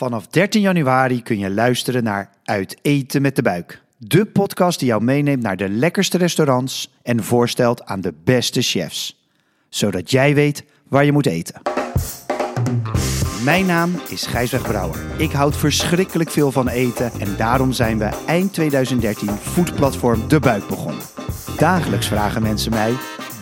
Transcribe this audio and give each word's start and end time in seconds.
Vanaf 0.00 0.26
13 0.26 0.60
januari 0.60 1.22
kun 1.22 1.38
je 1.38 1.50
luisteren 1.50 2.04
naar 2.04 2.30
Uit 2.44 2.76
Eten 2.82 3.22
met 3.22 3.36
de 3.36 3.42
Buik. 3.42 3.82
De 3.96 4.24
podcast 4.24 4.78
die 4.78 4.88
jou 4.88 5.04
meeneemt 5.04 5.42
naar 5.42 5.56
de 5.56 5.68
lekkerste 5.68 6.18
restaurants 6.18 6.94
en 7.02 7.24
voorstelt 7.24 7.84
aan 7.84 8.00
de 8.00 8.14
beste 8.24 8.62
chefs. 8.62 9.28
Zodat 9.68 10.10
jij 10.10 10.34
weet 10.34 10.64
waar 10.88 11.04
je 11.04 11.12
moet 11.12 11.26
eten. 11.26 11.62
Mijn 13.44 13.66
naam 13.66 13.90
is 14.08 14.26
Gijsweg 14.26 14.62
Brouwer. 14.62 14.98
Ik 15.16 15.32
houd 15.32 15.56
verschrikkelijk 15.56 16.30
veel 16.30 16.52
van 16.52 16.68
eten 16.68 17.12
en 17.18 17.36
daarom 17.36 17.72
zijn 17.72 17.98
we 17.98 18.08
eind 18.26 18.52
2013 18.52 19.28
foodplatform 19.28 20.28
De 20.28 20.40
Buik 20.40 20.66
begonnen. 20.66 21.02
Dagelijks 21.58 22.08
vragen 22.08 22.42
mensen 22.42 22.70
mij, 22.70 22.92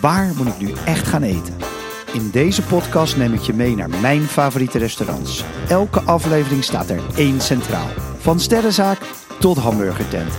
waar 0.01 0.33
moet 0.35 0.47
ik 0.47 0.59
nu 0.59 0.71
echt 0.85 1.07
gaan 1.07 1.23
eten? 1.23 1.58
In 2.13 2.29
deze 2.31 2.63
podcast 2.63 3.17
neem 3.17 3.33
ik 3.33 3.41
je 3.41 3.53
mee 3.53 3.75
naar 3.75 3.89
mijn 3.89 4.21
favoriete 4.21 4.77
restaurants. 4.77 5.43
Elke 5.67 5.99
aflevering 5.99 6.63
staat 6.63 6.89
er 6.89 7.01
één 7.15 7.41
centraal. 7.41 7.87
Van 8.17 8.39
sterrenzaak 8.39 8.99
tot 9.39 9.57
hamburgertent. 9.57 10.33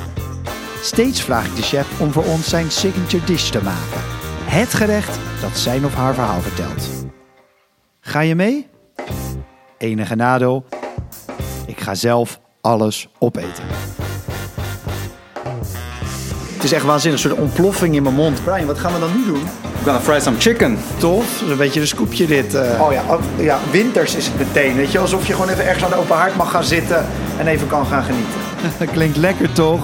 Steeds 0.82 1.22
vraag 1.22 1.46
ik 1.46 1.56
de 1.56 1.62
chef 1.62 2.00
om 2.00 2.12
voor 2.12 2.24
ons 2.24 2.48
zijn 2.48 2.70
signature 2.70 3.24
dish 3.24 3.50
te 3.50 3.62
maken. 3.62 4.00
Het 4.44 4.74
gerecht 4.74 5.18
dat 5.40 5.58
zijn 5.58 5.84
of 5.84 5.94
haar 5.94 6.14
verhaal 6.14 6.40
vertelt. 6.40 6.88
Ga 8.00 8.20
je 8.20 8.34
mee? 8.34 8.66
Enige 9.78 10.14
nadeel, 10.14 10.64
ik 11.66 11.80
ga 11.80 11.94
zelf 11.94 12.40
alles 12.60 13.08
opeten. 13.18 13.64
Het 16.60 16.68
is 16.70 16.72
echt 16.76 16.84
waanzinnig, 16.84 17.22
een 17.22 17.28
soort 17.30 17.40
ontploffing 17.42 17.94
in 17.94 18.02
mijn 18.02 18.14
mond. 18.14 18.44
Brian, 18.44 18.66
wat 18.66 18.78
gaan 18.78 18.92
we 18.92 18.98
dan 18.98 19.10
nu 19.16 19.24
doen? 19.24 19.42
We're 19.42 19.84
gonna 19.84 20.00
fry 20.00 20.20
some 20.20 20.36
chicken. 20.38 20.78
Tof, 20.98 21.24
dat 21.38 21.44
is 21.44 21.50
een 21.50 21.56
beetje 21.56 21.80
een 21.80 21.86
scoopje 21.86 22.26
dit. 22.26 22.54
eh. 22.54 22.80
Oh 22.80 22.92
ja, 22.92 23.02
oh, 23.08 23.20
ja, 23.38 23.58
winters 23.70 24.14
is 24.14 24.26
het 24.26 24.38
meteen, 24.38 24.76
weet 24.76 24.92
je. 24.92 24.98
Alsof 24.98 25.26
je 25.26 25.32
gewoon 25.32 25.48
even 25.48 25.64
ergens 25.66 25.84
aan 25.84 25.90
de 25.90 25.96
open 25.96 26.16
haard 26.16 26.36
mag 26.36 26.50
gaan 26.50 26.64
zitten 26.64 27.06
en 27.38 27.46
even 27.46 27.66
kan 27.66 27.86
gaan 27.86 28.02
genieten. 28.02 28.40
Klinkt 28.94 29.16
lekker 29.16 29.52
toch? 29.52 29.80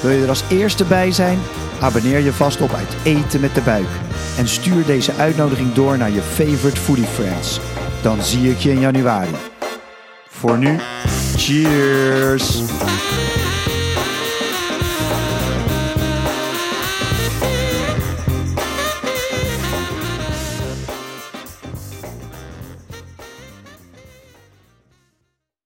Wil 0.00 0.10
je 0.10 0.22
er 0.22 0.28
als 0.28 0.42
eerste 0.48 0.84
bij 0.84 1.12
zijn? 1.12 1.38
Abonneer 1.80 2.18
je 2.18 2.32
vast 2.32 2.60
op 2.60 2.74
uit 2.74 2.94
Eten 3.02 3.40
met 3.40 3.54
de 3.54 3.60
Buik. 3.60 3.88
En 4.38 4.48
stuur 4.48 4.84
deze 4.86 5.12
uitnodiging 5.18 5.72
door 5.72 5.98
naar 5.98 6.10
je 6.10 6.22
favorite 6.22 6.80
foodie 6.80 7.04
friends. 7.14 7.60
Dan 8.02 8.22
zie 8.22 8.50
ik 8.50 8.58
je 8.58 8.70
in 8.70 8.80
januari. 8.80 9.30
Voor 10.28 10.58
nu, 10.58 10.78
cheers! 11.36 12.62